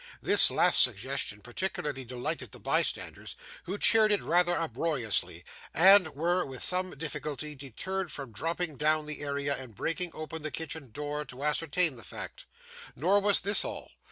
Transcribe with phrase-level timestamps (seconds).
[0.19, 6.63] This last suggestion particularly delighted the bystanders, who cheered it rather uproariously, and were, with
[6.63, 11.43] some difficulty, deterred from dropping down the area and breaking open the kitchen door to
[11.43, 12.47] ascertain the fact.
[12.95, 13.91] Nor was this all.